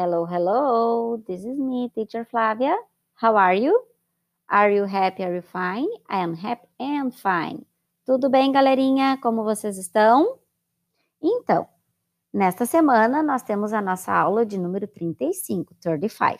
Hello, 0.00 0.24
hello. 0.24 1.20
This 1.26 1.40
is 1.40 1.58
me, 1.58 1.90
teacher 1.92 2.24
Flavia. 2.24 2.76
How 3.16 3.36
are 3.36 3.56
you? 3.56 3.82
Are 4.48 4.70
you 4.70 4.84
happy? 4.84 5.24
Are 5.24 5.34
you 5.34 5.42
fine? 5.42 5.88
I 6.08 6.22
am 6.22 6.36
happy 6.36 6.68
and 6.78 7.10
fine. 7.12 7.66
Tudo 8.06 8.30
bem, 8.30 8.52
galerinha? 8.52 9.18
Como 9.20 9.42
vocês 9.42 9.76
estão? 9.76 10.38
Então, 11.20 11.66
nesta 12.32 12.64
semana 12.64 13.24
nós 13.24 13.42
temos 13.42 13.72
a 13.72 13.82
nossa 13.82 14.12
aula 14.12 14.46
de 14.46 14.56
número 14.56 14.86
35, 14.86 15.74
35. 15.80 16.38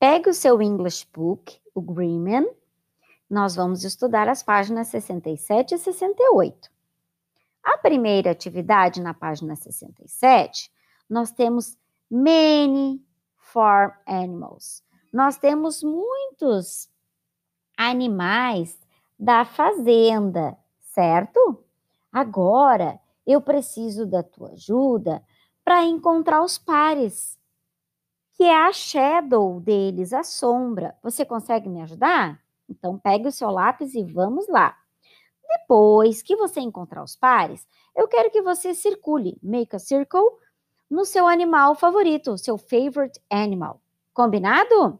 Pegue 0.00 0.28
o 0.28 0.34
seu 0.34 0.60
English 0.60 1.06
Book, 1.14 1.60
o 1.72 1.80
Greenman. 1.80 2.44
Nós 3.30 3.54
vamos 3.54 3.84
estudar 3.84 4.28
as 4.28 4.42
páginas 4.42 4.88
67 4.88 5.76
e 5.76 5.78
68. 5.78 6.68
A 7.62 7.78
primeira 7.78 8.32
atividade 8.32 9.00
na 9.00 9.14
página 9.14 9.54
67, 9.54 10.72
nós 11.08 11.30
temos 11.30 11.78
many 12.10 13.02
farm 13.36 13.92
animals. 14.06 14.82
Nós 15.12 15.36
temos 15.38 15.82
muitos 15.82 16.88
animais 17.76 18.78
da 19.18 19.44
fazenda, 19.44 20.56
certo? 20.80 21.64
Agora 22.12 23.00
eu 23.26 23.40
preciso 23.40 24.06
da 24.06 24.22
tua 24.22 24.52
ajuda 24.52 25.22
para 25.64 25.84
encontrar 25.84 26.42
os 26.42 26.56
pares, 26.56 27.38
que 28.34 28.44
é 28.44 28.66
a 28.66 28.72
shadow 28.72 29.60
deles, 29.60 30.12
a 30.12 30.22
sombra. 30.22 30.96
Você 31.02 31.24
consegue 31.24 31.68
me 31.68 31.82
ajudar? 31.82 32.40
Então 32.68 32.98
pegue 32.98 33.28
o 33.28 33.32
seu 33.32 33.50
lápis 33.50 33.94
e 33.94 34.02
vamos 34.02 34.48
lá. 34.48 34.76
Depois 35.46 36.22
que 36.22 36.36
você 36.36 36.60
encontrar 36.60 37.02
os 37.02 37.16
pares, 37.16 37.66
eu 37.96 38.06
quero 38.06 38.30
que 38.30 38.42
você 38.42 38.74
circule, 38.74 39.38
make 39.42 39.74
a 39.74 39.78
circle, 39.78 40.38
no 40.90 41.04
seu 41.04 41.26
animal 41.26 41.74
favorito, 41.74 42.38
seu 42.38 42.56
favorite 42.56 43.20
animal. 43.30 43.80
Combinado? 44.12 44.98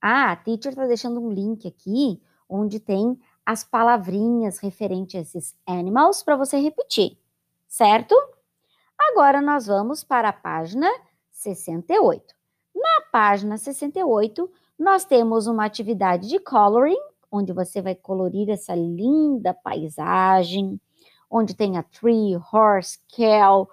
Ah, 0.00 0.32
a 0.32 0.36
teacher 0.36 0.72
está 0.72 0.86
deixando 0.86 1.20
um 1.20 1.30
link 1.30 1.66
aqui 1.66 2.20
onde 2.48 2.80
tem 2.80 3.18
as 3.44 3.64
palavrinhas 3.64 4.58
referentes 4.58 5.14
a 5.14 5.20
esses 5.20 5.56
animals 5.66 6.22
para 6.22 6.36
você 6.36 6.58
repetir, 6.58 7.18
certo? 7.66 8.14
Agora 8.98 9.40
nós 9.40 9.66
vamos 9.66 10.04
para 10.04 10.28
a 10.28 10.32
página 10.32 10.88
68. 11.30 12.34
Na 12.74 13.06
página 13.10 13.56
68, 13.56 14.50
nós 14.78 15.04
temos 15.04 15.46
uma 15.46 15.64
atividade 15.64 16.28
de 16.28 16.38
coloring, 16.38 17.00
onde 17.30 17.52
você 17.52 17.80
vai 17.80 17.94
colorir 17.94 18.48
essa 18.50 18.74
linda 18.74 19.54
paisagem, 19.54 20.80
onde 21.30 21.54
tem 21.54 21.76
a 21.76 21.82
tree, 21.82 22.36
horse, 22.52 22.98
cow, 23.08 23.68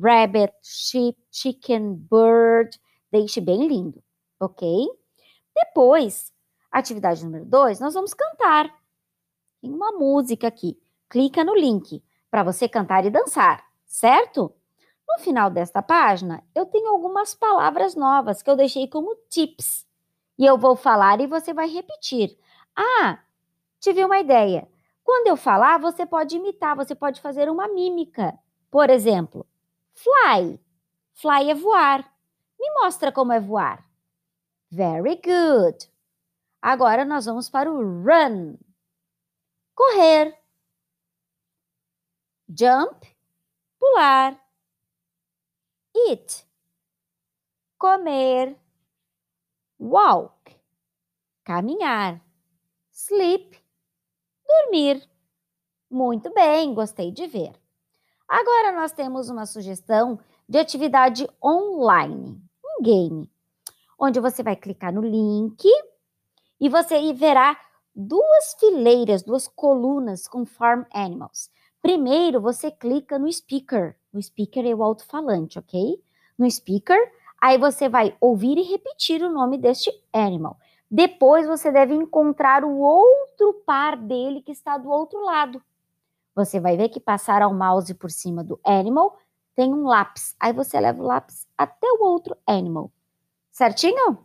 rabbit, 0.00 0.52
sheep, 0.62 1.18
chicken, 1.30 1.94
bird. 1.94 2.78
Deixe 3.10 3.40
bem 3.40 3.66
lindo, 3.66 4.02
ok? 4.38 4.86
Depois, 5.54 6.32
atividade 6.70 7.24
número 7.24 7.44
2, 7.44 7.80
nós 7.80 7.94
vamos 7.94 8.14
cantar. 8.14 8.72
Tem 9.60 9.72
uma 9.72 9.92
música 9.92 10.46
aqui. 10.48 10.80
Clica 11.08 11.42
no 11.42 11.54
link 11.54 12.02
para 12.30 12.42
você 12.42 12.68
cantar 12.68 13.04
e 13.04 13.10
dançar, 13.10 13.64
certo? 13.84 14.54
No 15.08 15.18
final 15.18 15.50
desta 15.50 15.82
página, 15.82 16.42
eu 16.54 16.64
tenho 16.64 16.88
algumas 16.88 17.34
palavras 17.34 17.96
novas 17.96 18.42
que 18.42 18.48
eu 18.48 18.56
deixei 18.56 18.86
como 18.86 19.16
tips. 19.28 19.84
E 20.38 20.46
eu 20.46 20.56
vou 20.56 20.76
falar 20.76 21.20
e 21.20 21.26
você 21.26 21.52
vai 21.52 21.68
repetir. 21.68 22.38
Ah, 22.76 23.18
tive 23.80 24.04
uma 24.04 24.20
ideia. 24.20 24.68
Quando 25.02 25.26
eu 25.26 25.36
falar, 25.36 25.78
você 25.78 26.06
pode 26.06 26.36
imitar, 26.36 26.76
você 26.76 26.94
pode 26.94 27.20
fazer 27.20 27.50
uma 27.50 27.66
mímica. 27.66 28.38
Por 28.70 28.88
exemplo, 28.88 29.44
fly. 29.94 30.58
Fly 31.14 31.50
é 31.50 31.54
voar. 31.54 32.10
Me 32.58 32.70
mostra 32.82 33.12
como 33.12 33.32
é 33.32 33.40
voar. 33.40 33.84
Very 34.70 35.16
good. 35.16 35.90
Agora 36.62 37.04
nós 37.04 37.26
vamos 37.26 37.48
para 37.48 37.70
o 37.70 37.78
run. 38.02 38.56
Correr. 39.74 40.38
Jump, 42.48 43.06
pular. 43.78 44.40
Eat, 45.94 46.46
comer. 47.78 48.56
Walk, 49.78 50.56
caminhar. 51.44 52.20
Sleep, 52.92 53.56
dormir. 54.46 55.08
Muito 55.90 56.32
bem, 56.34 56.74
gostei 56.74 57.12
de 57.12 57.26
ver. 57.26 57.59
Agora 58.30 58.70
nós 58.70 58.92
temos 58.92 59.28
uma 59.28 59.44
sugestão 59.44 60.20
de 60.48 60.56
atividade 60.56 61.28
online, 61.42 62.40
um 62.64 62.80
game 62.80 63.28
onde 63.98 64.20
você 64.20 64.40
vai 64.40 64.54
clicar 64.54 64.94
no 64.94 65.00
link 65.00 65.68
e 66.60 66.68
você 66.68 67.12
verá 67.12 67.58
duas 67.92 68.54
fileiras, 68.60 69.24
duas 69.24 69.48
colunas 69.48 70.28
com 70.28 70.46
farm 70.46 70.84
animals. 70.94 71.50
Primeiro, 71.82 72.40
você 72.40 72.70
clica 72.70 73.18
no 73.18 73.30
speaker. 73.32 73.96
O 74.12 74.22
speaker 74.22 74.64
é 74.64 74.72
o 74.76 74.84
alto-falante, 74.84 75.58
ok? 75.58 76.00
No 76.38 76.48
speaker, 76.48 77.00
aí 77.40 77.58
você 77.58 77.88
vai 77.88 78.16
ouvir 78.20 78.56
e 78.58 78.62
repetir 78.62 79.24
o 79.24 79.32
nome 79.32 79.58
deste 79.58 79.90
animal. 80.12 80.56
Depois 80.88 81.48
você 81.48 81.72
deve 81.72 81.94
encontrar 81.94 82.64
o 82.64 82.78
outro 82.78 83.54
par 83.66 83.96
dele 83.96 84.40
que 84.40 84.52
está 84.52 84.78
do 84.78 84.88
outro 84.88 85.20
lado. 85.24 85.60
Você 86.40 86.58
vai 86.58 86.74
ver 86.74 86.88
que 86.88 86.98
passar 86.98 87.42
ao 87.42 87.52
mouse 87.52 87.92
por 87.92 88.10
cima 88.10 88.42
do 88.42 88.58
animal 88.64 89.18
tem 89.54 89.74
um 89.74 89.86
lápis. 89.86 90.34
Aí 90.40 90.54
você 90.54 90.80
leva 90.80 91.02
o 91.02 91.06
lápis 91.06 91.46
até 91.56 91.86
o 91.86 92.02
outro 92.02 92.34
animal. 92.46 92.90
Certinho? 93.50 94.24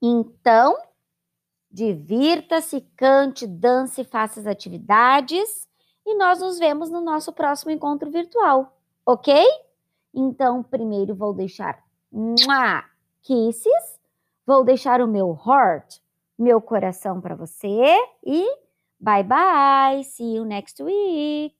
Então, 0.00 0.78
divirta-se, 1.68 2.80
cante, 2.96 3.48
dance, 3.48 4.04
faça 4.04 4.38
as 4.38 4.46
atividades 4.46 5.68
e 6.06 6.14
nós 6.14 6.40
nos 6.40 6.56
vemos 6.56 6.88
no 6.88 7.00
nosso 7.00 7.32
próximo 7.32 7.72
encontro 7.72 8.10
virtual, 8.12 8.78
ok? 9.04 9.44
Então, 10.14 10.62
primeiro 10.62 11.16
vou 11.16 11.34
deixar 11.34 11.82
mua, 12.12 12.84
kisses, 13.22 13.98
vou 14.46 14.62
deixar 14.62 15.00
o 15.00 15.08
meu 15.08 15.36
heart, 15.44 15.98
meu 16.38 16.60
coração 16.60 17.20
para 17.20 17.34
você 17.34 17.96
e 18.24 18.46
bye 19.04 19.22
bye, 19.22 20.02
see 20.02 20.32
you 20.34 20.44
next 20.44 20.80
week. 20.80 21.56